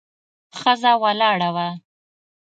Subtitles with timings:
[0.59, 1.67] ښځه ولاړه وه.